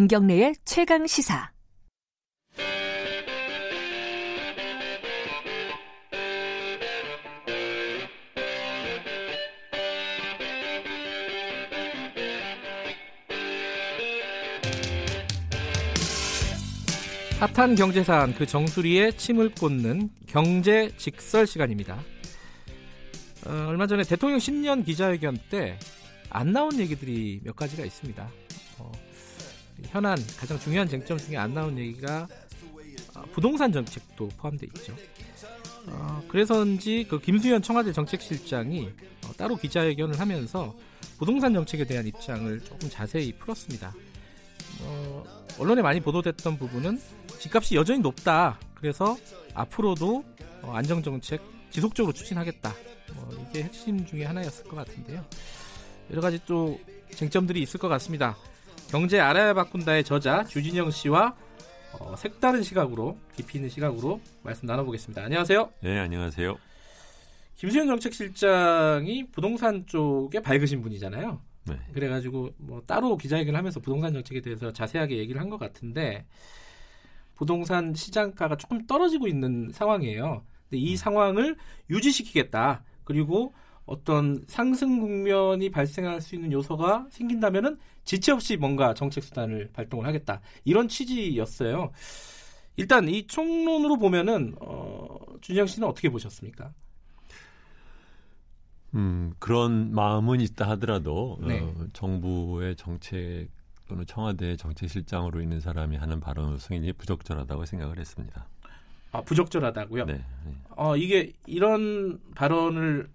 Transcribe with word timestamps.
김경래의 0.00 0.54
최강 0.64 1.06
시사. 1.06 1.50
핫한 17.38 17.74
경제사안 17.74 18.34
그 18.36 18.46
정수리에 18.46 19.10
침을 19.12 19.50
꽂는 19.50 20.08
경제 20.26 20.90
직설 20.96 21.46
시간입니다. 21.46 21.98
어, 23.44 23.66
얼마 23.68 23.86
전에 23.86 24.04
대통령 24.04 24.38
신년 24.38 24.82
기자회견 24.82 25.36
때 25.50 25.78
안 26.30 26.52
나온 26.52 26.78
얘기들이 26.78 27.40
몇 27.42 27.56
가지가 27.56 27.84
있습니다. 27.84 28.30
어, 28.78 28.92
현안 29.86 30.16
가장 30.38 30.58
중요한 30.58 30.88
쟁점 30.88 31.18
중에 31.18 31.36
안 31.36 31.54
나온 31.54 31.76
얘기가 31.78 32.28
어, 33.14 33.22
부동산 33.32 33.72
정책도 33.72 34.28
포함되어 34.36 34.68
있죠. 34.76 34.94
어, 35.86 36.22
그래서인지 36.28 37.06
그 37.08 37.20
김수현 37.20 37.62
청와대 37.62 37.92
정책실장이 37.92 38.88
어, 39.26 39.32
따로 39.36 39.56
기자회견을 39.56 40.18
하면서 40.20 40.74
부동산 41.18 41.52
정책에 41.52 41.84
대한 41.84 42.06
입장을 42.06 42.60
조금 42.60 42.88
자세히 42.88 43.32
풀었습니다. 43.32 43.94
어, 44.82 45.24
언론에 45.58 45.82
많이 45.82 46.00
보도됐던 46.00 46.58
부분은 46.58 47.00
집값이 47.38 47.74
여전히 47.74 48.00
높다. 48.00 48.58
그래서 48.74 49.16
앞으로도 49.54 50.24
어, 50.62 50.72
안정 50.72 51.02
정책 51.02 51.42
지속적으로 51.70 52.12
추진하겠다. 52.12 52.74
어, 53.16 53.30
이게 53.48 53.64
핵심 53.64 54.06
중에 54.06 54.24
하나였을 54.24 54.64
것 54.64 54.76
같은데요. 54.76 55.24
여러 56.10 56.20
가지 56.20 56.40
또 56.46 56.78
쟁점들이 57.14 57.62
있을 57.62 57.78
것 57.78 57.88
같습니다. 57.88 58.36
경제 58.90 59.20
알아야 59.20 59.54
바꾼다의 59.54 60.04
저자 60.04 60.44
주진영 60.44 60.90
씨와 60.90 61.36
어, 61.98 62.16
색다른 62.16 62.62
시각으로 62.62 63.18
깊이 63.36 63.58
있는 63.58 63.68
시각으로 63.70 64.20
말씀 64.42 64.66
나눠보겠습니다. 64.66 65.22
안녕하세요. 65.24 65.70
네, 65.82 65.98
안녕하세요. 65.98 66.56
김수현 67.56 67.86
정책실장이 67.86 69.28
부동산 69.32 69.86
쪽에 69.86 70.40
밝으신 70.40 70.82
분이잖아요. 70.82 71.40
네. 71.66 71.78
그래가지고 71.92 72.50
뭐 72.56 72.82
따로 72.86 73.16
기자회견을 73.16 73.56
하면서 73.56 73.80
부동산 73.80 74.12
정책에 74.12 74.40
대해서 74.40 74.72
자세하게 74.72 75.18
얘기를 75.18 75.40
한 75.40 75.50
것 75.50 75.58
같은데 75.58 76.24
부동산 77.36 77.94
시장가가 77.94 78.56
조금 78.56 78.86
떨어지고 78.86 79.26
있는 79.28 79.70
상황이에요. 79.72 80.44
근데 80.68 80.78
이 80.82 80.96
상황을 80.96 81.56
유지시키겠다. 81.90 82.82
그리고 83.04 83.52
어떤 83.90 84.44
상승 84.46 85.00
국면이 85.00 85.68
발생할 85.68 86.20
수 86.20 86.36
있는 86.36 86.52
요소가 86.52 87.08
생긴다면은 87.10 87.76
지체 88.04 88.30
없이 88.30 88.56
뭔가 88.56 88.94
정책 88.94 89.24
수단을 89.24 89.68
발동을 89.72 90.06
하겠다. 90.06 90.40
이런 90.64 90.86
취지였어요. 90.86 91.90
일단 92.76 93.08
이 93.08 93.26
총론으로 93.26 93.98
보면은 93.98 94.54
어, 94.60 95.16
준영 95.40 95.66
씨는 95.66 95.88
어떻게 95.88 96.08
보셨습니까? 96.08 96.72
음, 98.94 99.32
그런 99.40 99.92
마음은 99.92 100.40
있다 100.40 100.68
하더라도 100.70 101.38
네. 101.40 101.58
어, 101.58 101.74
정부의 101.92 102.76
정책 102.76 103.48
또는 103.88 104.06
청와대 104.06 104.56
정책실장으로 104.56 105.40
있는 105.40 105.58
사람이 105.58 105.96
하는 105.96 106.20
발언으로서 106.20 106.68
굉장히 106.68 106.92
부적절하다고 106.92 107.64
생각을 107.64 107.98
했습니다. 107.98 108.46
아, 109.10 109.20
부적절하다고요? 109.20 110.04
네. 110.04 110.12
네. 110.44 110.54
어, 110.76 110.96
이게 110.96 111.32
이런 111.46 112.20
발언을 112.36 113.08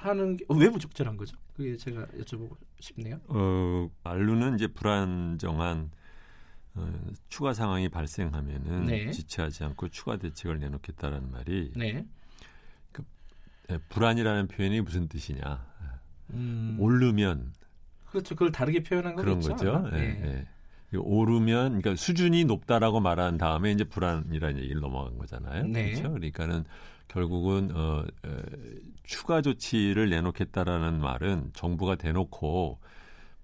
하는 0.00 0.36
게왜 0.36 0.70
부적절한 0.70 1.16
거죠? 1.16 1.36
그게 1.54 1.76
제가 1.76 2.06
여쭤보고 2.06 2.56
싶네요. 2.80 3.20
어, 3.28 3.90
말로는 4.02 4.54
이제 4.54 4.66
불안정한 4.66 5.90
어, 6.74 6.92
추가 7.28 7.52
상황이 7.52 7.88
발생하면은 7.88 8.86
네. 8.86 9.10
지체하지 9.10 9.64
않고 9.64 9.88
추가 9.88 10.16
대책을 10.16 10.58
내놓겠다라는 10.58 11.30
말이 11.30 11.72
네. 11.76 12.06
네, 13.68 13.78
불안이라는 13.88 14.48
표현이 14.48 14.80
무슨 14.80 15.06
뜻이냐? 15.06 15.64
음, 16.30 16.76
오르면 16.80 17.52
그렇죠. 18.06 18.34
그걸 18.34 18.50
다르게 18.50 18.82
표현한 18.82 19.14
그런. 19.14 19.40
거죠. 19.40 19.88
예, 19.92 19.98
예. 19.98 20.46
예. 20.92 20.96
오르면 20.96 21.80
그러니까 21.80 21.94
수준이 21.94 22.44
높다라고 22.46 22.98
말한 22.98 23.38
다음에 23.38 23.70
이제 23.70 23.84
불안이라는 23.84 24.58
얘기를 24.60 24.80
넘어간 24.80 25.16
거잖아요. 25.18 25.66
네. 25.68 25.92
그렇죠. 25.92 26.10
그러니까는 26.10 26.64
결국은 27.06 27.70
어, 27.76 28.04
에, 28.26 28.30
추가 29.04 29.42
조치를 29.42 30.10
내놓겠다라는 30.10 31.00
말은 31.00 31.50
정부가 31.54 31.96
대놓고 31.96 32.78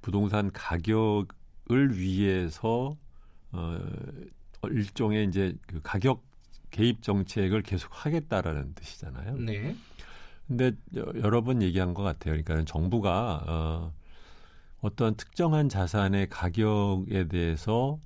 부동산 0.03 0.51
가격을 0.53 1.97
위해서 1.99 2.97
어, 3.53 3.79
일종의 4.65 5.27
이제 5.27 5.57
그 5.67 5.81
가격 5.83 6.25
개입 6.71 7.03
정책을 7.03 7.63
계속 7.63 7.91
하겠다라는 7.93 8.75
뜻이잖아요. 8.75 9.37
네. 9.39 9.77
근데 10.47 10.73
여- 10.97 11.07
여러 11.17 11.43
번 11.43 11.63
얘기한 11.63 11.95
것 11.95 12.03
같아요. 12.03 12.41
그러니까 12.43 12.65
정부가 12.65 13.45
어, 13.47 13.93
어떤 14.81 15.17
특정한 15.17 15.69
자산의 15.69 16.29
가격에 16.29 17.27
대해서 17.29 17.99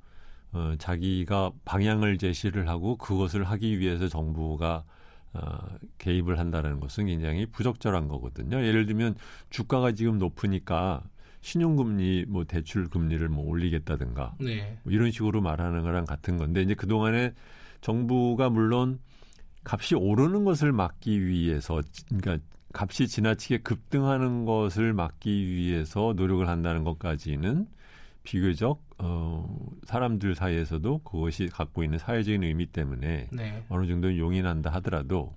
어, 0.53 0.75
자기가 0.79 1.53
방향을 1.65 2.19
제시를 2.19 2.69
하고 2.69 2.97
그것을 2.97 3.45
하기 3.45 3.79
위해서 3.79 4.09
정부가 4.09 4.85
어, 5.33 5.59
개입을 5.99 6.39
한다는 6.39 6.81
것은 6.81 7.07
굉장히 7.07 7.47
부적절한 7.47 8.09
거거든요. 8.09 8.65
예를 8.65 8.87
들면 8.87 9.15
주가가 9.51 9.93
지금 9.93 10.19
높으니까 10.19 11.03
신용금리 11.43 12.27
뭐 12.29 12.45
대출 12.45 12.89
금리를 12.89 13.27
뭐 13.29 13.47
올리겠다든가 13.47 14.37
네. 14.41 14.79
뭐 14.83 14.93
이런 14.93 15.11
식으로 15.11 15.41
말하는 15.41 15.83
거랑 15.83 16.05
같은 16.05 16.37
건데 16.37 16.63
이제 16.63 16.75
그 16.75 16.87
동안에 16.87 17.33
정부가 17.81 18.51
물론 18.51 18.99
값이 19.65 19.95
오르는 19.95 20.45
것을 20.45 20.73
막기 20.73 21.27
위해서 21.27 21.81
그러니까 22.09 22.39
값이 22.73 23.09
지나치게 23.09 23.59
급등하는 23.59 24.45
것을 24.45 24.93
막기 24.93 25.49
위해서 25.49 26.13
노력을 26.17 26.47
한다는 26.47 26.85
것까지는 26.85 27.67
비교적 28.23 28.83
어 28.99 29.57
사람들 29.85 30.35
사이에서도 30.35 30.99
그것이 30.99 31.49
갖고 31.49 31.83
있는 31.83 31.99
사회적인 31.99 32.43
의미 32.45 32.67
때문에 32.67 33.29
네. 33.33 33.65
어느 33.69 33.87
정도 33.87 34.17
용인한다 34.17 34.71
하더라도 34.75 35.35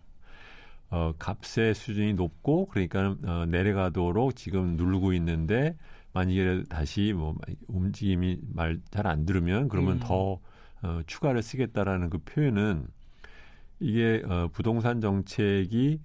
어 0.89 1.13
값의 1.17 1.73
수준이 1.75 2.13
높고 2.13 2.67
그러니까 2.67 3.15
어, 3.23 3.45
내려가도록 3.47 4.35
지금 4.35 4.75
누르고 4.75 5.13
있는데 5.13 5.75
만약에 6.13 6.63
다시 6.69 7.13
뭐 7.13 7.35
움직임이 7.67 8.39
말 8.53 8.79
잘 8.91 9.07
안 9.07 9.25
들으면 9.25 9.69
그러면 9.69 9.93
음. 9.95 9.99
더 10.01 10.39
어, 10.83 11.01
추가를 11.07 11.41
쓰겠다라는 11.41 12.09
그 12.09 12.17
표현은 12.19 12.85
이게 13.79 14.21
어, 14.27 14.49
부동산 14.53 15.01
정책이 15.01 15.99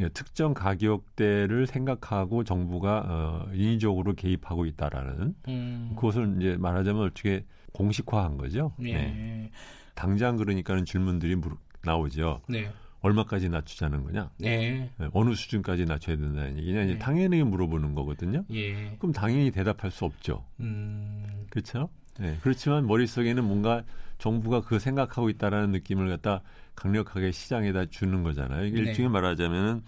예, 0.00 0.08
특정 0.08 0.54
가격대를 0.54 1.66
생각하고 1.66 2.44
정부가 2.44 3.04
어, 3.06 3.48
인위적으로 3.52 4.14
개입하고 4.14 4.64
있다라는 4.66 5.34
음. 5.48 5.92
그것을 5.94 6.36
이제 6.38 6.56
말하자면 6.58 7.02
어떻게 7.06 7.44
공식화한 7.72 8.36
거죠. 8.36 8.72
예. 8.82 8.92
네. 8.94 9.50
당장 9.94 10.36
그러니까는 10.36 10.84
질문들이 10.84 11.36
물- 11.36 11.52
나오죠. 11.84 12.40
네. 12.48 12.70
얼마까지 13.02 13.48
낮추자는 13.48 14.04
거냐? 14.04 14.30
네. 14.38 14.90
네, 14.98 15.08
어느 15.14 15.34
수준까지 15.34 15.86
낮춰야 15.86 16.16
된다는 16.16 16.58
얘기냐? 16.58 16.82
이제 16.82 16.92
네. 16.94 16.98
당연히 16.98 17.42
물어보는 17.42 17.94
거거든요. 17.94 18.44
예. 18.50 18.94
그럼 18.98 19.12
당연히 19.12 19.50
대답할 19.50 19.90
수 19.90 20.04
없죠. 20.04 20.44
음. 20.60 21.46
그렇죠? 21.50 21.88
네, 22.18 22.36
그렇지만 22.42 22.86
머릿속에는 22.86 23.42
뭔가 23.44 23.82
정부가 24.20 24.60
그 24.60 24.78
생각하고 24.78 25.28
있다라는 25.30 25.72
느낌을 25.72 26.08
갖다 26.08 26.42
강력하게 26.76 27.32
시장에다 27.32 27.86
주는 27.86 28.22
거잖아요. 28.22 28.66
이게 28.66 28.82
네. 28.82 28.90
일종의 28.90 29.10
말하자면은 29.10 29.82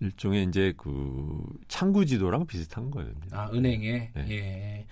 일종의 0.00 0.44
이제 0.44 0.72
그 0.76 1.42
창구 1.68 2.06
지도랑 2.06 2.46
비슷한 2.46 2.90
거예요. 2.90 3.10
아, 3.32 3.50
은행에. 3.52 4.10
네. 4.14 4.26
예. 4.30 4.86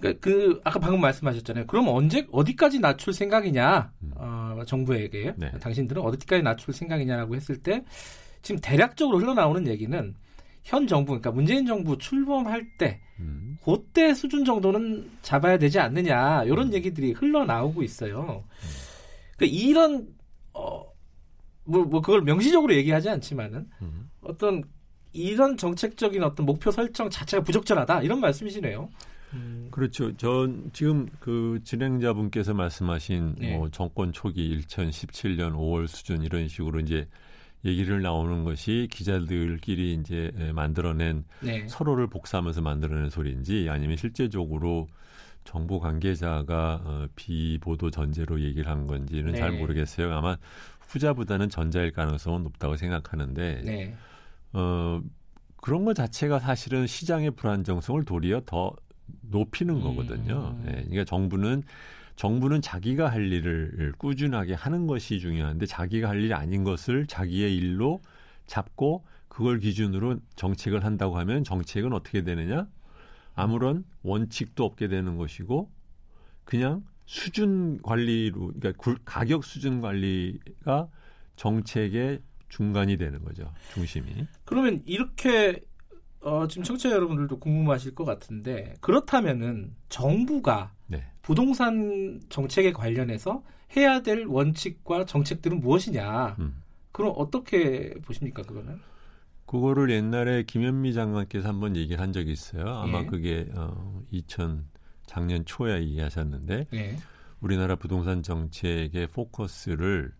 그, 0.00 0.18
그 0.18 0.60
아까 0.64 0.78
방금 0.78 1.00
말씀하셨잖아요. 1.00 1.66
그럼 1.66 1.88
언제 1.88 2.26
어디까지 2.32 2.80
낮출 2.80 3.12
생각이냐? 3.12 3.92
음. 4.02 4.12
어, 4.16 4.62
정부에게 4.66 5.34
네. 5.36 5.50
당신들은 5.60 6.02
어디까지 6.02 6.42
낮출 6.42 6.72
생각이냐라고 6.74 7.36
했을 7.36 7.58
때 7.58 7.84
지금 8.42 8.60
대략적으로 8.60 9.18
흘러나오는 9.18 9.66
얘기는 9.66 10.14
현 10.62 10.86
정부 10.86 11.12
그러니까 11.12 11.30
문재인 11.30 11.66
정부 11.66 11.96
출범할 11.96 12.76
때 12.78 13.00
음. 13.18 13.58
그때 13.64 14.14
수준 14.14 14.44
정도는 14.44 15.10
잡아야 15.22 15.58
되지 15.58 15.78
않느냐 15.78 16.44
이런 16.44 16.68
음. 16.68 16.74
얘기들이 16.74 17.12
흘러나오고 17.12 17.82
있어요. 17.82 18.44
그러니까 19.36 19.58
이런 19.58 20.08
어, 20.52 20.84
뭐, 21.64 21.84
뭐 21.84 22.00
그걸 22.00 22.22
명시적으로 22.22 22.74
얘기하지 22.74 23.08
않지만은 23.08 23.66
음. 23.82 24.10
어떤 24.22 24.62
이런 25.12 25.56
정책적인 25.56 26.22
어떤 26.22 26.46
목표 26.46 26.70
설정 26.70 27.10
자체가 27.10 27.42
부적절하다 27.42 28.02
이런 28.02 28.20
말씀이시네요. 28.20 28.88
음, 29.32 29.68
그렇죠. 29.70 30.16
전 30.16 30.70
지금 30.72 31.08
그 31.20 31.60
진행자분께서 31.64 32.54
말씀하신 32.54 33.36
네. 33.38 33.56
뭐 33.56 33.68
정권 33.70 34.12
초기 34.12 34.58
2017년 34.58 35.54
5월 35.54 35.86
수준 35.86 36.22
이런 36.22 36.48
식으로 36.48 36.80
이제 36.80 37.08
얘기를 37.64 38.00
나오는 38.02 38.44
것이 38.44 38.88
기자들끼리 38.90 39.94
이제 39.94 40.32
에, 40.36 40.52
만들어낸 40.52 41.24
네. 41.40 41.66
서로를 41.68 42.06
복사하면서 42.06 42.62
만들어낸 42.62 43.10
소리인지 43.10 43.68
아니면 43.70 43.96
실제적으로 43.96 44.88
정보 45.44 45.80
관계자가 45.80 46.80
어, 46.84 47.08
비보도 47.16 47.90
전제로 47.90 48.40
얘기를 48.40 48.70
한 48.70 48.86
건지는 48.86 49.32
네. 49.32 49.38
잘 49.38 49.52
모르겠어요. 49.52 50.12
아마 50.12 50.36
후자보다는 50.80 51.48
전자일 51.48 51.92
가능성은 51.92 52.42
높다고 52.44 52.76
생각하는데 52.76 53.62
네. 53.64 53.94
어, 54.52 55.00
그런 55.56 55.84
것 55.84 55.94
자체가 55.94 56.38
사실은 56.38 56.86
시장의 56.86 57.32
불안정성을 57.32 58.04
도리어 58.04 58.42
더 58.46 58.72
높이는 59.22 59.76
음. 59.76 59.82
거거든요. 59.82 60.56
예, 60.66 60.72
그러니까 60.72 61.04
정부는 61.04 61.62
정부는 62.20 62.60
자기가 62.60 63.08
할 63.08 63.32
일을 63.32 63.94
꾸준하게 63.96 64.52
하는 64.52 64.86
것이 64.86 65.20
중요한데 65.20 65.64
자기가 65.64 66.10
할 66.10 66.22
일이 66.22 66.34
아닌 66.34 66.64
것을 66.64 67.06
자기의 67.06 67.56
일로 67.56 68.02
잡고 68.46 69.06
그걸 69.28 69.58
기준으로 69.58 70.18
정책을 70.36 70.84
한다고 70.84 71.16
하면 71.16 71.44
정책은 71.44 71.94
어떻게 71.94 72.22
되느냐? 72.22 72.68
아무런 73.34 73.84
원칙도 74.02 74.66
없게 74.66 74.88
되는 74.88 75.16
것이고 75.16 75.70
그냥 76.44 76.84
수준 77.06 77.80
관리로 77.80 78.48
그러니까 78.48 78.72
굴- 78.76 78.98
가격 79.06 79.42
수준 79.42 79.80
관리가 79.80 80.88
정책의 81.36 82.20
중간이 82.50 82.98
되는 82.98 83.24
거죠. 83.24 83.50
중심이. 83.72 84.26
그러면 84.44 84.82
이렇게 84.84 85.62
어, 86.20 86.46
지금 86.48 86.64
청취자 86.64 86.90
여러분들도 86.90 87.38
궁금하실 87.38 87.94
것 87.94 88.04
같은데 88.04 88.74
그렇다면은 88.82 89.74
정부가 89.88 90.74
네. 90.90 91.04
부동산 91.22 92.20
정책에 92.28 92.72
관련해서 92.72 93.42
해야 93.76 94.02
될 94.02 94.26
원칙과 94.26 95.04
정책들은 95.06 95.60
무엇이냐? 95.60 96.36
음. 96.40 96.62
그럼 96.92 97.14
어떻게 97.16 97.94
보십니까 98.02 98.42
그거는? 98.42 98.80
그거를 99.46 99.90
옛날에 99.90 100.42
김현미 100.44 100.92
장관께서 100.92 101.48
한번 101.48 101.76
얘기를 101.76 102.00
한 102.00 102.12
적이 102.12 102.32
있어요. 102.32 102.68
아마 102.68 103.00
예. 103.00 103.06
그게 103.06 103.48
어, 103.54 104.02
2000 104.10 104.64
작년 105.06 105.44
초에 105.44 105.80
얘기하셨는데 105.82 106.66
네. 106.70 106.96
우리나라 107.40 107.74
부동산 107.74 108.22
정책의 108.22 109.08
포커스를 109.08 110.12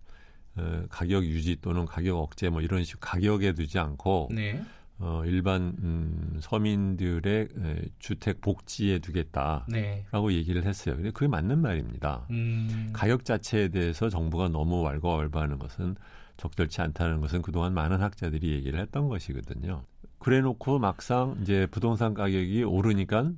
어, 0.57 0.83
가격 0.89 1.25
유지 1.25 1.57
또는 1.61 1.85
가격 1.87 2.19
억제 2.19 2.49
뭐 2.49 2.61
이런 2.61 2.83
식으로 2.83 2.99
가격에 3.01 3.53
두지 3.53 3.79
않고 3.79 4.31
네. 4.33 4.61
어, 5.03 5.23
일반 5.25 5.75
음, 5.83 6.37
서민들의 6.41 7.49
에, 7.59 7.83
주택 7.99 8.41
복지에 8.43 8.99
두겠다라고 8.99 9.65
네. 9.73 10.05
얘기를 10.37 10.65
했어요. 10.65 10.97
근데 10.97 11.11
그게 11.11 11.27
맞는 11.27 11.59
말입니다. 11.61 12.27
음. 12.31 12.91
가격 12.93 13.25
자체에 13.25 13.69
대해서 13.69 14.11
정부가 14.11 14.49
너무 14.49 14.83
왈가왈부하는 14.83 15.59
것은 15.59 15.97
적절치 16.37 16.83
않다는 16.83 17.21
것은 17.21 17.41
그동안 17.43 17.73
많은 17.73 18.01
학자들이 18.03 18.51
얘기를 18.53 18.79
했던 18.79 19.09
것이거든요. 19.09 19.85
그래놓고 20.19 20.79
막상 20.79 21.39
이제 21.43 21.67
부동산 21.71 22.13
가격이 22.13 22.63
오르니까 22.65 23.31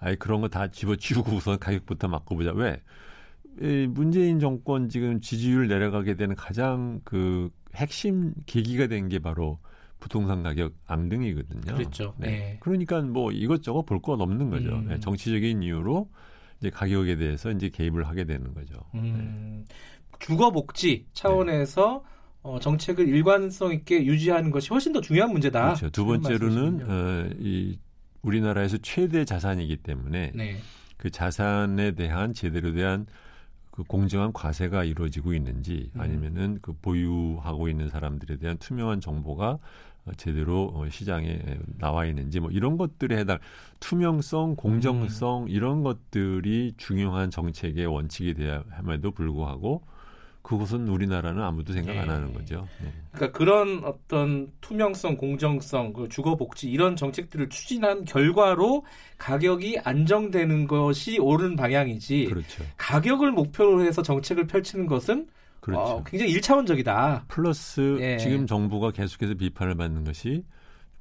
아이 0.00 0.16
그런 0.16 0.40
거 0.40 0.48
다 0.48 0.68
집어치우고 0.70 1.32
우선 1.36 1.58
가격부터 1.58 2.08
바꿔보자. 2.08 2.52
왜? 2.52 2.80
이 3.60 3.86
문재인 3.88 4.40
정권 4.40 4.88
지금 4.88 5.20
지지율 5.20 5.68
내려가게 5.68 6.16
되는 6.16 6.34
가장 6.34 7.00
그 7.04 7.50
핵심 7.74 8.32
계기가 8.46 8.86
된 8.86 9.08
게 9.10 9.18
바로 9.18 9.58
부동산 10.04 10.42
가격 10.42 10.74
앙등이거든요. 10.86 11.76
그렇죠. 11.76 12.12
네. 12.18 12.58
그러니까 12.60 13.00
뭐 13.00 13.32
이것저것 13.32 13.84
볼 13.86 14.00
건 14.02 14.20
없는 14.20 14.50
거죠. 14.50 14.74
음. 14.76 14.88
네, 14.88 15.00
정치적인 15.00 15.62
이유로 15.62 16.10
이제 16.60 16.68
가격에 16.68 17.16
대해서 17.16 17.50
이제 17.50 17.70
개입을 17.70 18.06
하게 18.06 18.24
되는 18.24 18.52
거죠. 18.52 18.74
음, 18.94 19.64
주거 20.18 20.50
복지 20.50 21.06
차원에서 21.14 22.04
어, 22.42 22.58
정책을 22.60 23.08
일관성 23.08 23.72
있게 23.72 24.04
유지하는 24.04 24.50
것이 24.50 24.68
훨씬 24.68 24.92
더 24.92 25.00
중요한 25.00 25.32
문제다. 25.32 25.64
그렇죠. 25.68 25.88
두 25.88 26.04
번째로는. 26.04 26.80
어, 26.86 27.30
이 27.38 27.78
우리나라에서 28.20 28.76
최대 28.82 29.24
자산이기 29.24 29.78
때문에 29.78 30.32
네. 30.34 30.56
그 30.98 31.10
자산에 31.10 31.92
대한 31.92 32.34
제대로 32.34 32.74
대한 32.74 33.06
그 33.74 33.82
공정한 33.82 34.32
과세가 34.32 34.84
이루어지고 34.84 35.34
있는지 35.34 35.90
음. 35.96 36.00
아니면은 36.00 36.58
그 36.62 36.74
보유하고 36.80 37.68
있는 37.68 37.88
사람들에 37.88 38.36
대한 38.36 38.56
투명한 38.58 39.00
정보가 39.00 39.58
어, 40.06 40.12
제대로 40.16 40.70
어, 40.72 40.88
시장에 40.88 41.58
나와 41.78 42.06
있는지 42.06 42.38
뭐 42.38 42.52
이런 42.52 42.76
것들에 42.76 43.18
해당 43.18 43.38
투명성, 43.80 44.54
공정성 44.54 45.46
이런 45.48 45.82
것들이 45.82 46.74
중요한 46.76 47.30
정책의 47.30 47.86
원칙이 47.86 48.34
돼야 48.34 48.62
함에도 48.70 49.10
불구하고 49.10 49.82
그것은 50.44 50.88
우리나라는 50.88 51.42
아무도 51.42 51.72
생각 51.72 51.96
안 51.96 52.06
네. 52.06 52.12
하는 52.12 52.34
거죠. 52.34 52.68
네. 52.82 52.92
그러니까 53.12 53.36
그런 53.36 53.82
어떤 53.82 54.52
투명성, 54.60 55.16
공정성, 55.16 55.94
그 55.94 56.08
주거 56.10 56.36
복지 56.36 56.70
이런 56.70 56.96
정책들을 56.96 57.48
추진한 57.48 58.04
결과로 58.04 58.84
가격이 59.16 59.78
안정되는 59.82 60.66
것이 60.66 61.18
옳은 61.18 61.56
방향이지. 61.56 62.26
그렇죠. 62.26 62.62
가격을 62.76 63.32
목표로 63.32 63.84
해서 63.84 64.02
정책을 64.02 64.46
펼치는 64.46 64.86
것은 64.86 65.26
그렇죠. 65.60 65.80
어, 65.80 66.04
굉장히 66.04 66.32
일차원적이다. 66.32 67.24
플러스 67.28 67.96
예. 68.00 68.18
지금 68.18 68.46
정부가 68.46 68.90
계속해서 68.90 69.32
비판을 69.34 69.76
받는 69.76 70.04
것이 70.04 70.44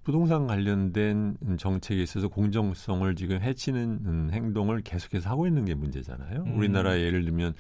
부동산 0.03 0.47
관련된 0.47 1.38
정책에 1.57 2.01
있어서 2.03 2.27
공정성을 2.27 3.15
지금 3.15 3.41
해치는 3.41 4.00
음, 4.05 4.29
행동을 4.33 4.81
계속해서 4.81 5.29
하고 5.29 5.47
있는 5.47 5.65
게 5.65 5.73
문제잖아요. 5.75 6.44
음. 6.44 6.57
우리나라 6.57 7.00
예를 7.00 7.23
들면 7.23 7.53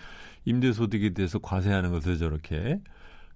임대소득에 0.45 1.11
대해서 1.11 1.39
과세하는 1.39 1.91
것을 1.91 2.17
저렇게 2.17 2.81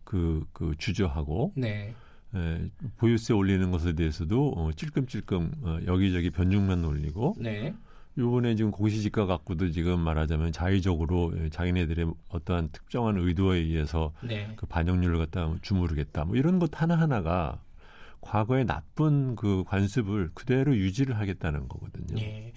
그, 0.04 0.46
그 0.52 0.74
주저하고 0.78 1.54
네. 1.56 1.94
에, 2.36 2.70
보유세 2.98 3.34
올리는 3.34 3.72
것에 3.72 3.94
대해서도 3.94 4.54
어, 4.58 4.72
찔끔찔끔 4.74 5.52
어, 5.62 5.80
여기저기 5.86 6.30
변죽만 6.30 6.84
올리고 6.84 7.36
네. 7.40 7.74
요번에 8.18 8.56
지금 8.56 8.72
공시지가 8.72 9.26
갖고도 9.26 9.72
지금 9.72 10.00
말하자면 10.00 10.52
자의적으로 10.52 11.34
예, 11.38 11.50
자기네들의 11.50 12.12
어떠한 12.30 12.70
특정한 12.72 13.18
의도에 13.18 13.60
의해서 13.60 14.12
네. 14.24 14.52
그 14.56 14.66
반영률을 14.66 15.20
갖다 15.20 15.54
주무르겠다. 15.62 16.26
뭐 16.26 16.36
이런 16.36 16.58
것 16.58 16.70
하나하나가 16.74 17.62
과거의 18.22 18.66
나쁜 18.66 19.36
그 19.36 19.64
관습을 19.66 20.32
그대로 20.34 20.76
유지를 20.76 21.18
하겠다는 21.18 21.68
거거든요. 21.68 22.22
예. 22.22 22.54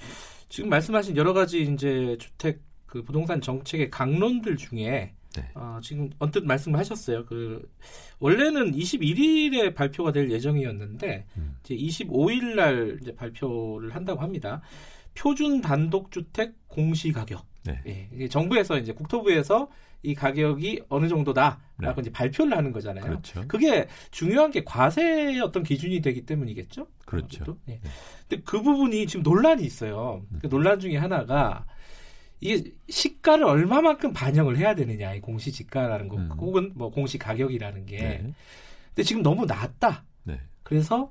지금 0.48 0.68
말씀하신 0.68 1.16
여러 1.16 1.32
가지 1.32 1.62
이제 1.62 2.16
주택 2.18 2.60
그 2.86 3.02
부동산 3.04 3.40
정책의 3.40 3.90
강론들 3.90 4.56
중에 4.56 5.14
네. 5.36 5.48
어, 5.54 5.78
지금 5.82 6.10
언뜻 6.18 6.44
말씀하셨어요. 6.44 7.24
그 7.26 7.70
원래는 8.18 8.72
21일에 8.72 9.74
발표가 9.74 10.10
될 10.12 10.30
예정이었는데 10.30 11.26
음. 11.36 11.56
이제 11.62 11.76
25일 11.76 12.56
날 12.56 12.98
이제 13.00 13.14
발표를 13.14 13.94
한다고 13.94 14.20
합니다. 14.20 14.60
표준 15.14 15.60
단독 15.60 16.10
주택 16.10 16.54
공시 16.66 17.12
가격. 17.12 17.46
네. 17.64 18.10
예, 18.16 18.28
정부에서 18.28 18.78
이제 18.78 18.92
국토부에서 18.92 19.70
이 20.02 20.14
가격이 20.14 20.82
어느 20.88 21.08
정도다라고 21.08 21.60
네. 21.78 21.94
이제 22.00 22.10
발표를 22.10 22.56
하는 22.56 22.72
거잖아요. 22.72 23.04
그렇죠. 23.04 23.44
그게 23.46 23.86
중요한 24.10 24.50
게 24.50 24.64
과세의 24.64 25.40
어떤 25.40 25.62
기준이 25.62 26.00
되기 26.00 26.24
때문이겠죠? 26.24 26.86
그렇죠. 27.04 27.44
아무래도? 27.44 27.58
예. 27.68 27.80
근데 28.28 28.42
그 28.44 28.62
부분이 28.62 29.06
지금 29.06 29.22
논란이 29.22 29.62
있어요. 29.62 30.24
그 30.40 30.48
논란 30.48 30.80
중에 30.80 30.96
하나가 30.96 31.66
이게 32.40 32.72
시가를 32.88 33.44
얼마만큼 33.44 34.12
반영을 34.14 34.56
해야 34.56 34.74
되느냐, 34.74 35.14
이 35.14 35.20
공시지가라는 35.20 36.08
거, 36.08 36.16
음. 36.16 36.30
혹은 36.38 36.72
뭐 36.74 36.90
공시 36.90 37.18
가격이라는 37.18 37.84
게. 37.84 37.98
네. 37.98 38.34
근데 38.88 39.02
지금 39.02 39.22
너무 39.22 39.44
낮다. 39.44 40.04
네. 40.24 40.40
그래서 40.62 41.10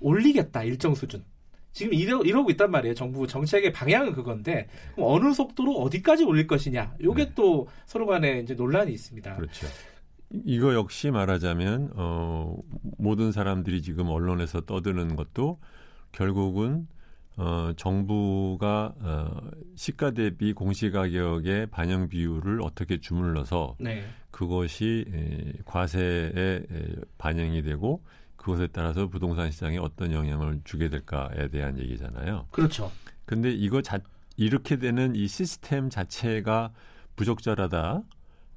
올리겠다, 0.00 0.62
일정 0.62 0.94
수준. 0.94 1.24
지금 1.72 1.94
이러, 1.94 2.20
이러고 2.22 2.50
있단 2.50 2.70
말이에요. 2.70 2.94
정부 2.94 3.26
정책의 3.26 3.72
방향은 3.72 4.12
그건데 4.12 4.68
그럼 4.94 5.08
어느 5.10 5.32
속도로 5.32 5.72
어디까지 5.78 6.24
올릴 6.24 6.46
것이냐. 6.46 6.96
요게 7.02 7.24
네. 7.24 7.32
또 7.34 7.66
서로 7.86 8.06
간에 8.06 8.40
이제 8.40 8.54
논란이 8.54 8.92
있습니다. 8.92 9.36
그렇죠. 9.36 9.66
이거 10.44 10.74
역시 10.74 11.10
말하자면 11.10 11.92
어, 11.96 12.56
모든 12.98 13.32
사람들이 13.32 13.82
지금 13.82 14.08
언론에서 14.08 14.62
떠드는 14.62 15.16
것도 15.16 15.58
결국은 16.12 16.86
어, 17.36 17.72
정부가 17.76 18.94
어, 19.00 19.40
시가 19.74 20.10
대비 20.12 20.52
공시가격의 20.52 21.66
반영 21.66 22.08
비율을 22.08 22.60
어떻게 22.62 22.98
주물러서 22.98 23.76
네. 23.80 24.02
그것이 24.30 25.06
에, 25.12 25.52
과세에 25.64 26.32
에, 26.34 26.62
반영이 27.18 27.62
되고 27.62 28.02
그것에 28.42 28.66
따라서 28.72 29.06
부동산 29.06 29.50
시장에 29.50 29.78
어떤 29.78 30.12
영향을 30.12 30.60
주게 30.64 30.88
될까에 30.88 31.48
대한 31.48 31.78
얘기잖아요. 31.78 32.48
그렇죠. 32.50 32.90
근데 33.24 33.50
이거 33.50 33.80
자, 33.82 34.00
이렇게 34.36 34.76
되는 34.76 35.14
이 35.14 35.28
시스템 35.28 35.88
자체가 35.88 36.72
부적절하다. 37.16 38.02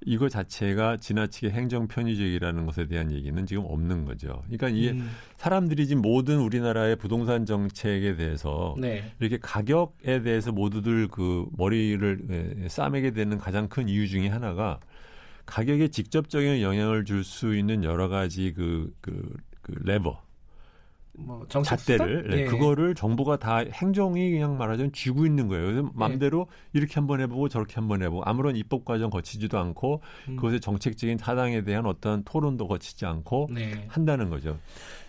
이거 0.08 0.28
자체가 0.28 0.98
지나치게 0.98 1.52
행정 1.52 1.88
편의적이라는 1.88 2.66
것에 2.66 2.88
대한 2.88 3.12
얘기는 3.12 3.46
지금 3.46 3.64
없는 3.66 4.06
거죠. 4.06 4.44
그러니까 4.46 4.70
이게 4.70 4.92
음, 4.92 5.10
사람들이 5.38 5.88
지금 5.88 6.02
모든 6.02 6.40
우리나라의 6.40 6.96
부동산 6.98 7.46
정책에 7.46 8.16
대해서 8.16 8.76
네. 8.78 9.04
이렇게 9.20 9.38
가격에 9.38 10.22
대해서 10.22 10.52
모두들 10.52 11.08
그 11.08 11.48
머리를 11.58 12.26
에, 12.66 12.68
싸매게 12.68 13.12
되는 13.12 13.38
가장 13.38 13.68
큰 13.68 13.88
이유 13.88 14.08
중에 14.08 14.28
하나가 14.28 14.80
가격에 15.46 15.88
직접적인 15.88 16.62
영향을 16.62 17.06
줄 17.06 17.24
수 17.24 17.56
있는 17.56 17.84
여러 17.84 18.08
가지 18.08 18.54
그, 18.54 18.94
그, 19.02 19.36
그 19.66 19.74
레버 19.84 20.22
뭐 21.18 21.48
잣대를 21.48 22.28
네, 22.30 22.38
예. 22.42 22.46
그거를 22.46 22.94
정부가 22.94 23.38
다 23.38 23.58
행정이 23.58 24.32
그냥 24.32 24.58
말하자면 24.58 24.92
쥐고 24.92 25.26
있는 25.26 25.48
거예요. 25.48 25.66
그래서 25.66 25.92
마음대로 25.96 26.48
이렇게 26.74 26.96
한번 26.96 27.22
해보고 27.22 27.50
저렇게 27.50 27.76
한번 27.76 28.04
해보고 28.04 28.24
아무런 28.26 28.56
입법 28.56 28.86
과정 28.86 29.10
거치지도 29.10 29.58
않고 29.58 30.02
음. 30.28 30.36
그것의 30.36 30.60
정책적인 30.60 31.18
타당에 31.18 31.64
대한 31.64 31.86
어떤 31.86 32.24
토론도 32.26 32.68
거치지 32.68 33.06
않고 33.06 33.50
네. 33.52 33.86
한다는 33.88 34.30
거죠. 34.30 34.60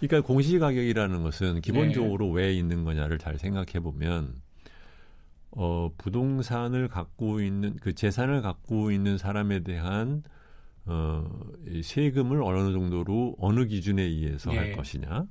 그러니까 0.01 0.27
공시가격이라는 0.27 1.23
것은 1.23 1.61
기본적으로 1.61 2.27
네. 2.27 2.33
왜 2.35 2.55
있는 2.55 2.85
거냐를 2.85 3.19
잘 3.19 3.37
생각해 3.37 3.81
보면 3.83 4.35
어, 5.51 5.91
부동산을 5.99 6.89
갖고 6.89 7.41
있는 7.41 7.77
그 7.81 7.95
재산을 7.95 8.43
갖고 8.43 8.91
있는 8.91 9.19
사람에 9.19 9.65
대한 9.65 10.23
어, 10.87 11.28
이 11.66 11.83
세금을 11.83 12.43
어느 12.43 12.73
정도로 12.73 13.37
어느 13.38 13.66
기준에 13.66 14.02
의해서 14.02 14.50
네. 14.50 14.59
할 14.59 14.73
것이냐. 14.73 15.26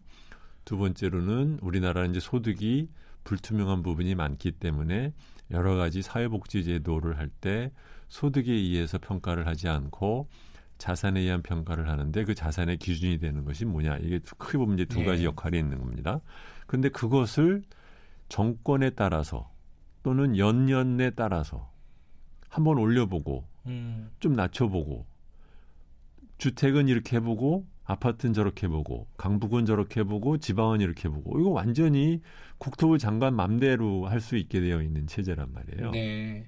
두 0.65 0.77
번째로는 0.77 1.59
우리나라는 1.61 2.11
이제 2.11 2.19
소득이 2.19 2.89
불투명한 3.23 3.83
부분이 3.83 4.15
많기 4.15 4.51
때문에 4.51 5.13
여러 5.51 5.75
가지 5.75 6.01
사회복지 6.01 6.63
제도를 6.63 7.17
할 7.17 7.29
때 7.41 7.71
소득에 8.09 8.51
의해서 8.51 8.97
평가를 8.97 9.47
하지 9.47 9.67
않고 9.67 10.29
자산에 10.77 11.21
의한 11.21 11.41
평가를 11.41 11.89
하는데 11.89 12.23
그 12.23 12.35
자산의 12.35 12.77
기준이 12.77 13.17
되는 13.19 13.45
것이 13.45 13.65
뭐냐. 13.65 13.97
이게 13.97 14.19
크게 14.37 14.57
보면 14.57 14.75
이제 14.75 14.85
두 14.85 14.99
네. 14.99 15.05
가지 15.05 15.25
역할이 15.25 15.57
있는 15.57 15.79
겁니다. 15.79 16.19
근데 16.67 16.89
그것을 16.89 17.63
정권에 18.29 18.91
따라서 18.91 19.49
또는 20.03 20.37
연년에 20.37 21.11
따라서 21.11 21.71
한번 22.49 22.77
올려보고 22.77 23.45
음. 23.67 24.11
좀 24.19 24.33
낮춰보고 24.33 25.05
주택은 26.45 26.87
이렇게 26.87 27.17
해보고 27.17 27.65
아파트는 27.85 28.33
저렇게 28.33 28.67
해보고 28.67 29.07
강북은 29.17 29.65
저렇게 29.65 30.01
해보고 30.01 30.37
지방은 30.37 30.79
이렇게 30.79 31.07
해보고 31.09 31.39
이거 31.39 31.49
완전히 31.49 32.21
국토부 32.59 32.99
장관 32.99 33.35
맘대로 33.35 34.05
할 34.05 34.21
수 34.21 34.37
있게 34.37 34.59
되어 34.61 34.81
있는 34.83 35.07
체제란 35.07 35.51
말이에요. 35.51 35.91
네. 35.91 36.45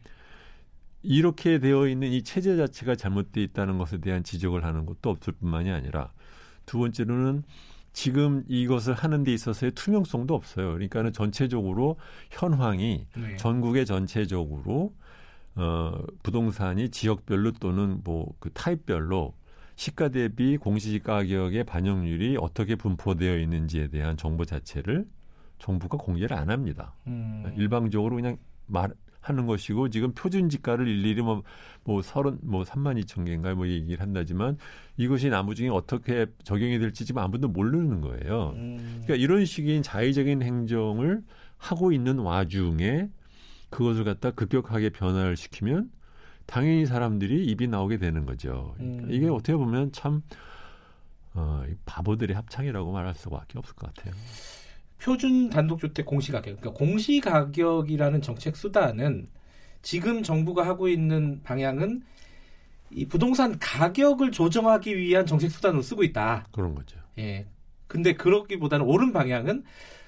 이렇게 1.02 1.58
되어 1.60 1.88
있는 1.88 2.12
이 2.12 2.22
체제 2.24 2.58
자체가 2.58 2.96
잘못되어 2.96 3.44
있다는 3.44 3.78
것에 3.80 3.98
대한 4.00 4.24
지적을 4.24 4.64
하는 4.66 4.86
것도 4.86 5.10
없을 5.10 5.34
뿐만이 5.34 5.72
아니라 5.72 6.12
두 6.68 6.78
번째로는 6.80 7.44
지금 7.94 8.44
이것을 8.48 8.94
하는 8.94 9.24
데 9.24 9.34
있어서의 9.34 9.72
투명성도 9.72 10.36
없어요. 10.36 10.74
그러니까는 10.74 11.12
전체적으로 11.14 11.98
현황이 12.30 13.08
네. 13.16 13.36
전국의 13.38 13.88
전체적으로 13.88 14.94
어 15.56 16.04
부동산이 16.22 16.90
지역별로 16.90 17.54
또는 17.54 18.02
뭐 18.04 18.36
그 18.40 18.52
타입별로 18.54 19.34
시가 19.78 20.10
대비 20.10 20.58
공시지가 20.58 21.14
가격의 21.20 21.64
반영률이 21.64 22.38
어떻게 22.42 22.76
분포되어 22.76 23.38
있는지에 23.38 23.88
대한 23.88 24.18
정보 24.18 24.44
자체를 24.44 25.08
정부가 25.60 25.98
공개를 25.98 26.36
안 26.36 26.50
합니다. 26.50 26.94
음. 27.08 27.54
일방적으로 27.56 28.16
그냥 28.16 28.38
말 28.66 28.92
하는 29.22 29.46
것이고 29.46 29.90
지금 29.90 30.14
표준 30.14 30.50
지가를 30.50 30.88
일일이 30.88 31.22
뭐 31.22 31.44
뭐 31.88 32.02
서른 32.02 32.38
뭐 32.44 32.64
3만 32.64 33.02
2천 33.02 33.26
개인가 33.26 33.56
뭐 33.56 33.66
얘기를 33.66 34.02
한다지만 34.02 34.58
이것이 34.98 35.30
나무 35.30 35.56
중에 35.56 35.70
어떻게 35.70 36.26
적용이 36.44 36.80
될지 36.80 37.06
지금 37.06 37.22
아무도 37.22 37.48
모르는 37.48 38.02
거예요. 38.02 38.52
음. 38.58 38.78
그러니까 39.06 39.16
이런 39.16 39.46
식의 39.46 39.84
자의적인 39.84 40.42
행정을 40.42 41.24
하고 41.56 41.94
있는 41.94 42.20
와중에 42.20 43.08
그것을 43.70 44.04
갖다 44.04 44.32
급격하게 44.32 44.90
변화를 44.90 45.38
시키면 45.38 45.90
당연히 46.48 46.86
사람들이 46.86 47.46
입이 47.46 47.68
나오게 47.68 47.98
되는 47.98 48.26
거죠. 48.26 48.74
그러니까 48.78 49.04
음. 49.04 49.12
이게 49.12 49.28
어떻게 49.28 49.56
보면 49.56 49.92
참 49.92 50.24
어, 51.36 51.64
이 51.70 51.76
바보들의 51.86 52.36
합창이라고 52.36 52.92
말할 52.92 53.14
수밖에 53.14 53.60
없을 53.60 53.76
것 53.76 53.94
같아요. 53.94 54.16
표준 55.00 55.50
단독주택 55.50 56.06
공시가격, 56.06 56.60
그러니까 56.60 56.72
공시가격이라는 56.72 58.22
정책 58.22 58.56
수단은 58.56 59.28
지금 59.84 60.24
정부가 60.24 60.66
하고 60.66 60.88
있는 60.88 61.42
방향은 61.44 62.02
이 62.90 63.06
부동산 63.06 63.60
가격을 63.60 64.32
조정하기 64.32 64.98
위한 64.98 65.26
정책 65.26 65.52
수단으로 65.52 65.82
쓰고 65.82 66.04
있다. 66.04 66.48
그런 66.52 66.74
거죠. 66.74 66.98
예. 67.20 67.46
근데 67.86 68.14
그렇기보다는 68.14 68.86
옳은 68.86 69.14
방향은 69.14 69.64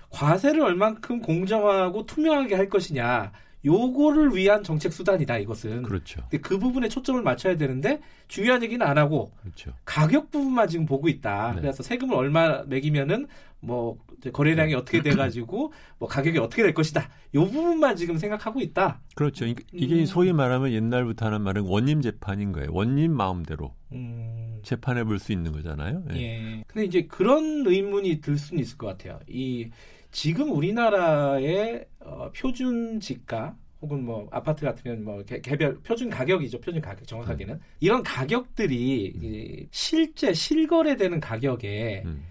과세를 0.10 0.62
얼만큼 0.62 1.22
공정하고 1.22 2.06
투명하게 2.06 2.56
할 2.56 2.70
것이냐. 2.70 3.32
요거를 3.66 4.36
위한 4.36 4.64
정책 4.64 4.94
수단이다, 4.94 5.38
이것은. 5.40 5.84
그렇죠. 5.84 6.22
근데 6.22 6.38
그 6.40 6.58
부분에 6.58 6.88
초점을 6.88 7.22
맞춰야 7.22 7.58
되는데 7.58 8.00
중요한 8.28 8.64
얘기는 8.64 8.86
안 8.86 8.98
하고 8.98 9.32
그렇죠. 9.42 9.72
가격 9.86 10.32
부분만 10.32 10.68
지금 10.70 10.86
보고 10.86 11.08
있다. 11.10 11.54
네. 11.56 11.62
그래서 11.62 11.84
세금을 11.84 12.16
얼마 12.16 12.64
매기면은 12.64 13.28
뭐 13.62 13.98
거래량이 14.32 14.72
네. 14.72 14.78
어떻게 14.78 15.02
돼 15.02 15.12
가지고 15.12 15.74
뭐 15.98 16.08
가격이 16.08 16.38
어떻게 16.38 16.64
될 16.64 16.74
것이다. 16.74 17.10
요 17.36 17.46
부분만 17.46 17.98
지금 17.98 18.18
생각하고 18.18 18.62
있다. 18.62 19.02
그렇죠. 19.16 19.46
이- 19.46 19.56
이게 19.74 19.96
음. 20.02 20.06
소위 20.06 20.32
말하면 20.32 20.72
옛날부터 20.72 21.26
하는 21.26 21.42
말은 21.42 21.64
원님 21.64 22.02
재판인 22.02 22.54
거예요. 22.54 22.70
원님 22.72 23.12
마음대로 23.12 23.74
음, 23.92 24.60
재판해 24.64 25.04
볼 25.04 25.20
수 25.20 25.34
있는 25.34 25.52
거잖아요. 25.52 26.04
예. 26.14 26.16
예. 26.22 26.64
근데 26.68 26.86
이제 26.86 27.02
그런 27.08 27.66
의문이 27.68 28.22
들 28.22 28.38
수는 28.38 28.62
있을 28.64 28.78
것 28.78 28.88
같아요. 28.88 29.20
이 29.28 29.70
지금 30.12 30.52
우리나라의 30.52 31.86
어, 32.00 32.32
표준 32.36 33.00
지가 33.00 33.56
혹은 33.82 34.04
뭐 34.04 34.28
아파트 34.32 34.66
같으면 34.66 35.04
뭐 35.04 35.24
개, 35.24 35.40
개별 35.40 35.80
표준 35.82 36.10
가격이죠. 36.10 36.60
표준 36.60 36.82
가격 36.82 37.08
정확하게는 37.08 37.60
이런 37.80 38.04
가격들이 38.04 39.14
이 39.16 39.68
실제 39.72 40.34
실거래되는 40.34 41.20
가격에 41.20 42.04
음. 42.06 42.24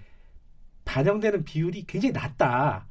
반영되는 0.85 1.45
비율이 1.45 1.85
굉장히 1.87 2.13
낮다라고 2.13 2.87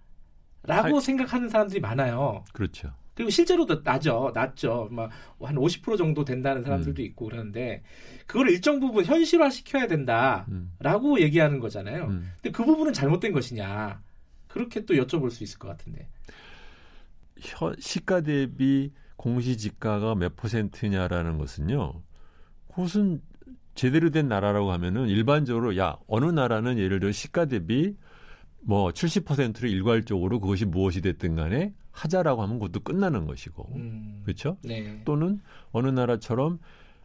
할- 0.96 1.02
생각하는 1.02 1.50
사람들이 1.50 1.80
많아요. 1.82 2.44
그렇죠. 2.54 2.92
그리고 3.16 3.32
실제로도 3.32 3.82
낮죠, 3.84 4.32
낮죠. 4.34 4.90
막 4.92 5.10
한 5.42 5.56
50% 5.56 5.98
정도 5.98 6.24
된다는 6.26 6.64
사람들도 6.64 7.02
음. 7.02 7.06
있고 7.06 7.26
그러는데 7.26 7.84
그걸 8.26 8.50
일정 8.50 8.80
부분 8.80 9.06
현실화 9.06 9.50
시켜야 9.52 9.86
된다라고 9.88 11.14
음. 11.16 11.20
얘기하는 11.20 11.60
거잖아요. 11.60 12.06
음. 12.06 12.32
근데 12.42 12.52
그 12.52 12.64
부분은 12.66 12.94
잘못된 12.94 13.32
것이냐 13.34 14.02
그렇게 14.48 14.86
또 14.86 14.94
여쭤볼 14.94 15.30
수 15.32 15.44
있을 15.44 15.60
것 15.60 15.68
같은데. 15.68 16.08
현- 17.40 17.76
시가 17.80 18.22
대비 18.22 18.92
공시지가가 19.16 20.16
몇 20.16 20.36
퍼센트냐라는 20.36 21.38
것은요. 21.38 22.02
그것은 22.70 23.22
제대로 23.76 24.10
된 24.10 24.28
나라라고 24.28 24.72
하면은 24.72 25.08
일반적으로 25.08 25.78
야 25.78 25.98
어느 26.08 26.26
나라는 26.26 26.78
예를 26.80 27.00
들어 27.00 27.12
시가 27.12 27.46
대비 27.46 27.96
뭐 28.62 28.90
70%를 28.92 29.70
일괄적으로 29.70 30.40
그것이 30.40 30.66
무엇이 30.66 31.02
됐든 31.02 31.36
간에 31.36 31.74
하자라고 31.92 32.42
하면 32.44 32.60
그것도 32.60 32.82
끝나는 32.82 33.26
것이고 33.26 33.72
음, 33.76 34.22
그렇죠? 34.24 34.58
네. 34.64 35.02
또는 35.06 35.40
어느 35.72 35.88
나라처럼 35.90 36.60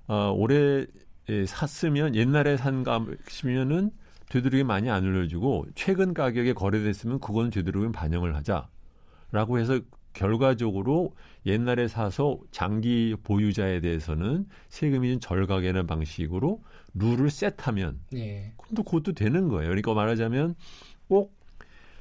어, 0.08 0.32
올해 0.34 0.86
에, 1.28 1.46
샀으면 1.46 2.14
옛날에 2.14 2.56
산 2.56 2.82
값이면은 2.84 3.90
되도록이 4.32 4.64
많이 4.64 4.88
안 4.88 5.04
올려주고 5.04 5.66
최근 5.74 6.14
가격에 6.14 6.54
거래됐으면 6.54 7.20
그건 7.20 7.50
되도록이면 7.50 7.92
반영을 7.92 8.34
하자라고 8.34 9.58
해서 9.58 9.80
결과적으로 10.14 11.14
옛날에 11.44 11.86
사서 11.86 12.38
장기 12.50 13.14
보유자에 13.22 13.80
대해서는 13.80 14.46
세금이 14.70 15.10
좀 15.10 15.20
절각하는 15.20 15.86
방식으로 15.86 16.62
룰을 16.94 17.28
셋하면 17.30 18.00
네. 18.10 18.54
그럼 18.56 18.74
또 18.74 18.82
그것도 18.82 19.12
되는 19.12 19.48
거예요. 19.48 19.68
그러니까 19.68 19.92
말하자면 19.92 20.54
꼭 21.08 21.34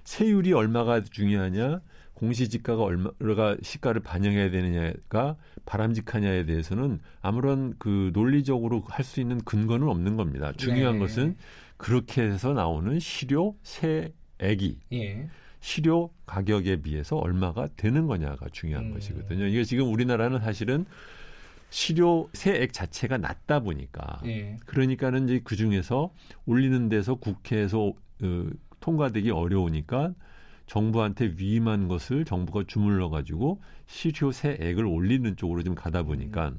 세율이 0.06 0.54
얼마가 0.54 1.04
중요하냐, 1.04 1.82
공시지가가 2.14 2.84
얼마가 2.84 3.58
시가를 3.62 4.02
반영해야 4.02 4.52
되느냐가 4.52 5.36
바람직하냐에 5.66 6.46
대해서는 6.46 7.00
아무런 7.22 7.76
그 7.78 8.12
논리적으로 8.14 8.84
할 8.88 9.04
수 9.04 9.20
있는 9.20 9.40
근거는 9.44 9.88
없는 9.88 10.16
겁니다. 10.16 10.54
중요한 10.56 10.96
네. 10.96 11.00
것은 11.00 11.36
그렇게 11.82 12.22
해서 12.22 12.54
나오는 12.54 13.00
실효 13.00 13.56
세액이 13.64 14.78
예. 14.94 15.28
실효 15.62 16.12
가격에 16.28 16.84
비해서 16.84 17.18
얼마가 17.18 17.70
되는 17.76 18.06
거냐가 18.06 18.48
중요한 18.52 18.86
음. 18.86 18.94
것이거든요. 18.94 19.48
이게 19.48 19.64
지금 19.64 19.92
우리나라는 19.92 20.42
사실은 20.42 20.86
실효 21.72 22.30
세액 22.34 22.72
자체가 22.72 23.18
낮다 23.18 23.62
보니까 23.62 24.22
예. 24.28 24.58
그러니까는 24.68 25.24
이제 25.26 25.42
그 25.44 25.56
중에서 25.56 26.14
올리는 26.46 26.88
데서 26.88 27.16
국회에서 27.16 27.88
어, 27.88 28.46
통과되기 28.80 29.32
어려우니까 29.32 30.14
정부한테 30.68 31.34
위임한 31.38 31.88
것을 31.88 32.26
정부가 32.26 32.66
주물러 32.68 33.10
가지고 33.10 33.60
실효 33.88 34.32
세액을 34.32 34.86
올리는 34.86 35.36
쪽으로 35.36 35.64
좀 35.64 35.74
가다 35.74 36.04
보니까 36.04 36.54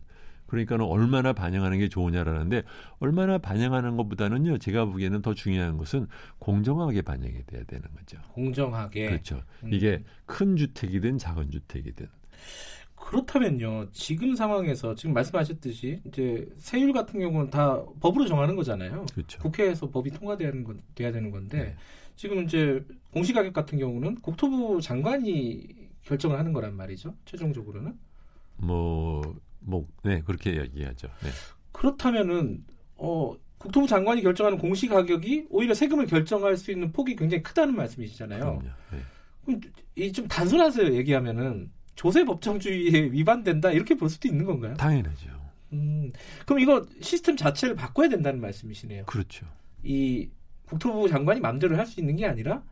그러니까는 0.52 0.84
얼마나 0.84 1.32
반영하는 1.32 1.78
게 1.78 1.88
좋으냐라는데 1.88 2.62
얼마나 2.98 3.38
반영하는 3.38 3.96
것보다는요 3.96 4.58
제가 4.58 4.84
보기에는 4.84 5.22
더 5.22 5.32
중요한 5.32 5.78
것은 5.78 6.08
공정하게 6.38 7.00
반영이 7.00 7.46
돼야 7.46 7.64
되는 7.64 7.88
거죠. 7.96 8.18
공정하게. 8.34 9.06
그렇죠. 9.06 9.42
음. 9.64 9.72
이게 9.72 10.04
큰 10.26 10.56
주택이든 10.56 11.16
작은 11.16 11.50
주택이든 11.50 12.06
그렇다면요. 12.96 13.88
지금 13.92 14.36
상황에서 14.36 14.94
지금 14.94 15.14
말씀하셨듯이 15.14 16.02
이제 16.06 16.46
세율 16.58 16.92
같은 16.92 17.18
경우는 17.18 17.48
다 17.48 17.82
법으로 18.00 18.26
정하는 18.26 18.54
거잖아요. 18.54 19.06
그렇죠. 19.14 19.40
국회에서 19.40 19.88
법이 19.88 20.10
통과돼야 20.10 20.50
하는 20.50 20.64
건 20.64 20.82
돼야 20.94 21.10
되는 21.10 21.30
건데 21.30 21.58
네. 21.58 21.76
지금 22.14 22.44
이제 22.44 22.84
공시가격 23.10 23.54
같은 23.54 23.78
경우는 23.78 24.16
국토부 24.16 24.82
장관이 24.82 25.66
결정을 26.02 26.38
하는 26.38 26.52
거란 26.52 26.76
말이죠. 26.76 27.14
최종적으로는. 27.24 27.94
뭐, 28.58 29.22
뭐, 29.64 29.86
네, 30.02 30.20
그렇게 30.22 30.56
얘기하죠. 30.60 31.08
네. 31.22 31.30
그렇다면은 31.72 32.64
어 32.96 33.34
국토부 33.58 33.86
장관이 33.86 34.22
결정하는 34.22 34.58
공시 34.58 34.88
가격이 34.88 35.46
오히려 35.50 35.74
세금을 35.74 36.06
결정할 36.06 36.56
수 36.56 36.70
있는 36.72 36.92
폭이 36.92 37.16
굉장히 37.16 37.42
크다는 37.42 37.74
말씀이시잖아요. 37.76 38.62
네. 38.92 38.98
그럼 39.44 39.60
이 39.96 40.12
좀 40.12 40.26
단순하세요 40.28 40.94
얘기하면은 40.94 41.70
조세 41.94 42.24
법정주의에 42.24 43.10
위반된다 43.12 43.70
이렇게 43.70 43.94
볼 43.94 44.08
수도 44.08 44.28
있는 44.28 44.44
건가요? 44.46 44.74
당연하죠. 44.74 45.28
음, 45.72 46.10
그럼 46.46 46.60
이거 46.60 46.84
시스템 47.00 47.36
자체를 47.36 47.74
바꿔야 47.74 48.08
된다는 48.08 48.40
말씀이시네요. 48.40 49.04
그렇죠. 49.06 49.46
이 49.82 50.28
국토부 50.66 51.08
장관이 51.08 51.40
마음대로 51.40 51.76
할 51.76 51.86
수 51.86 52.00
있는 52.00 52.16
게 52.16 52.26
아니라 52.26 52.62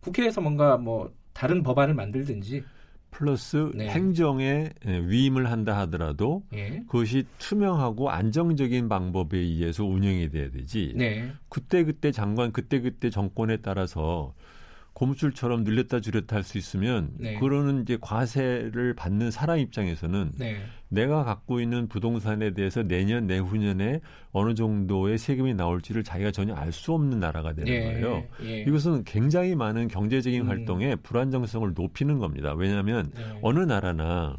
국회에서 0.00 0.40
뭔가 0.40 0.76
뭐 0.76 1.12
다른 1.32 1.62
법안을 1.62 1.94
만들든지 1.94 2.64
플러스 3.18 3.72
네. 3.74 3.88
행정에 3.88 4.70
예, 4.86 4.98
위임을 5.00 5.50
한다 5.50 5.76
하더라도 5.78 6.44
예. 6.52 6.84
그것이 6.86 7.24
투명하고 7.38 8.10
안정적인 8.10 8.88
방법에 8.88 9.38
의해서 9.38 9.84
운영이 9.84 10.30
돼야 10.30 10.48
되지. 10.52 10.92
네. 10.94 11.32
그때 11.48 11.82
그때 11.82 12.12
장관 12.12 12.52
그때 12.52 12.80
그때 12.80 13.10
정권에 13.10 13.56
따라서 13.56 14.34
고무줄처럼 14.98 15.62
늘렸다 15.62 16.00
줄였다 16.00 16.34
할 16.36 16.42
수 16.42 16.58
있으면 16.58 17.10
네. 17.18 17.38
그러는 17.38 17.82
이제 17.82 17.96
과세를 18.00 18.94
받는 18.94 19.30
사람 19.30 19.58
입장에서는 19.58 20.32
네. 20.36 20.56
내가 20.88 21.22
갖고 21.22 21.60
있는 21.60 21.86
부동산에 21.88 22.52
대해서 22.52 22.82
내년 22.82 23.26
내후년에 23.28 24.00
어느 24.32 24.54
정도의 24.54 25.18
세금이 25.18 25.54
나올지를 25.54 26.02
자기가 26.02 26.32
전혀 26.32 26.54
알 26.54 26.72
수 26.72 26.92
없는 26.94 27.20
나라가 27.20 27.52
되는 27.52 27.72
예. 27.72 27.84
거예요. 27.84 28.24
예. 28.42 28.62
이것은 28.62 29.04
굉장히 29.04 29.54
많은 29.54 29.88
경제적인 29.88 30.42
음. 30.42 30.48
활동에 30.48 30.96
불안정성을 30.96 31.72
높이는 31.74 32.18
겁니다. 32.18 32.54
왜냐하면 32.54 33.10
네. 33.14 33.38
어느 33.42 33.60
나라나 33.60 34.36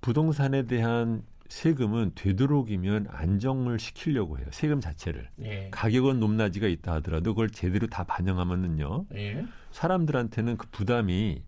부동산에 0.00 0.66
대한 0.66 1.22
세금은 1.48 2.12
되도록이면 2.14 3.06
안정을 3.10 3.78
시키려고 3.78 4.38
해요. 4.38 4.46
세금 4.50 4.80
자체를. 4.80 5.28
예. 5.44 5.68
가격은 5.70 6.20
높낮이가 6.20 6.66
있다 6.68 6.94
하더라도 6.94 7.32
그걸 7.34 7.50
제대로 7.50 7.86
다 7.86 8.04
반영하면은요. 8.04 9.06
예. 9.16 9.44
사람들한테는 9.72 10.58
그 10.58 10.66
부담이 10.70 11.42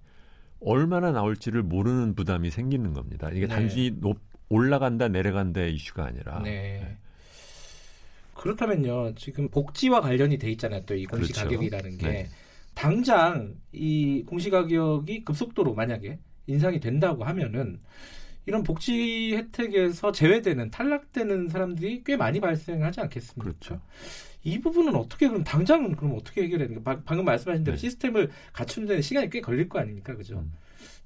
얼마나 0.60 1.10
나올지를 1.12 1.62
모르는 1.62 2.14
부담이 2.14 2.50
생기는 2.50 2.92
겁니다. 2.92 3.28
이게 3.30 3.46
네. 3.46 3.48
단순히 3.48 3.90
높, 4.00 4.18
올라간다 4.48 5.08
내려간다의 5.08 5.74
이슈가 5.74 6.06
아니라. 6.06 6.40
네. 6.42 6.96
그렇다면요, 8.34 9.14
지금 9.16 9.48
복지와 9.50 10.00
관련이 10.00 10.38
돼 10.38 10.50
있잖아요, 10.52 10.82
또 10.86 10.94
이 10.94 11.04
공시 11.04 11.32
그렇죠. 11.32 11.48
가격이라는 11.48 11.98
게. 11.98 12.06
네. 12.08 12.28
당장 12.74 13.54
이 13.72 14.24
공시 14.26 14.48
가격이 14.48 15.24
급속도로 15.24 15.74
만약에 15.74 16.18
인상이 16.46 16.80
된다고 16.80 17.24
하면은 17.24 17.78
이런 18.50 18.64
복지 18.64 19.36
혜택에서 19.36 20.10
제외되는 20.10 20.72
탈락되는 20.72 21.48
사람들이 21.48 22.02
꽤 22.04 22.16
많이 22.16 22.40
발생하지 22.40 23.00
않겠습니까? 23.00 23.44
그렇죠. 23.44 23.80
이 24.42 24.58
부분은 24.58 24.96
어떻게 24.96 25.28
그럼 25.28 25.44
당장은 25.44 25.94
그럼 25.94 26.16
어떻게 26.16 26.42
해결해야 26.42 26.66
되는 26.66 26.82
가 26.82 27.00
방금 27.04 27.24
말씀하신 27.26 27.62
대로 27.62 27.76
네. 27.76 27.80
시스템을 27.80 28.30
갖추는 28.52 28.88
데는 28.88 29.02
시간이 29.02 29.30
꽤 29.30 29.40
걸릴 29.40 29.68
거 29.68 29.78
아닙니까? 29.78 30.16
그죠? 30.16 30.40
음. 30.40 30.52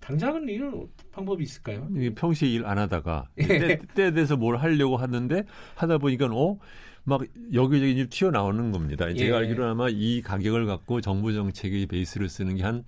당장은 0.00 0.48
이런 0.48 0.68
어떤 0.72 0.88
방법이 1.12 1.44
있을까요? 1.44 1.86
이게 1.94 2.14
평시에 2.14 2.48
일안 2.48 2.78
하다가 2.78 3.28
예. 3.36 3.46
때, 3.46 3.80
때에 3.94 4.12
대해서 4.12 4.38
뭘 4.38 4.56
하려고 4.56 4.96
하는데 4.96 5.44
하다 5.74 5.98
보니까 5.98 6.26
어? 6.32 6.58
막 7.02 7.24
여기저기 7.52 8.08
튀어나오는 8.08 8.72
겁니다. 8.72 9.06
예. 9.10 9.14
제가 9.14 9.36
알기로는 9.36 9.72
아마 9.72 9.88
이 9.90 10.22
가격을 10.22 10.64
갖고 10.64 11.02
정부 11.02 11.34
정책의 11.34 11.88
베이스를 11.88 12.30
쓰는 12.30 12.56
게 12.56 12.62
한 12.62 12.84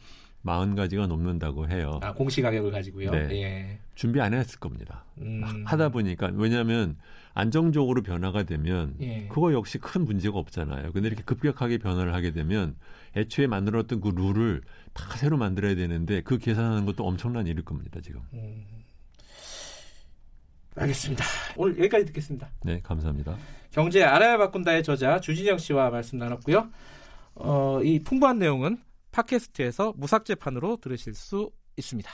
40가지가 0.46 1.06
넘는다고 1.06 1.68
해요. 1.68 1.98
아, 2.02 2.12
공시 2.14 2.40
가격을 2.40 2.70
가지고요. 2.70 3.10
네. 3.10 3.42
예. 3.42 3.78
준비 3.94 4.20
안 4.20 4.32
했을 4.32 4.58
겁니다. 4.58 5.04
음. 5.18 5.42
하다 5.66 5.90
보니까 5.90 6.30
왜냐하면 6.34 6.96
안정적으로 7.34 8.02
변화가 8.02 8.44
되면 8.44 8.94
예. 9.00 9.26
그거 9.28 9.52
역시 9.52 9.78
큰 9.78 10.04
문제가 10.04 10.38
없잖아요. 10.38 10.92
근데 10.92 11.08
이렇게 11.08 11.22
급격하게 11.22 11.78
변화를 11.78 12.14
하게 12.14 12.32
되면 12.32 12.76
애초에 13.14 13.46
만들었던 13.46 14.00
그 14.00 14.08
룰을 14.08 14.62
다 14.94 15.16
새로 15.16 15.36
만들어야 15.36 15.74
되는데 15.74 16.22
그 16.22 16.38
계산하는 16.38 16.86
것도 16.86 17.04
엄청난 17.04 17.46
일일 17.46 17.64
겁니다, 17.64 18.00
지금. 18.02 18.22
음. 18.32 18.64
알겠습니다. 20.76 21.24
오늘 21.56 21.78
여기까지 21.78 22.06
듣겠습니다. 22.06 22.50
네, 22.64 22.80
감사합니다. 22.82 23.36
경제 23.70 24.02
알아야 24.02 24.36
바꾼다의 24.38 24.82
저자 24.82 25.20
주진영 25.20 25.58
씨와 25.58 25.90
말씀 25.90 26.18
나눴고요. 26.18 26.68
어, 27.34 27.80
이 27.82 28.02
풍부한 28.02 28.38
내용은 28.38 28.78
팟캐스트에서 29.16 29.94
무삭제판으로 29.96 30.76
들으실 30.76 31.14
수 31.14 31.50
있습니다. 31.78 32.10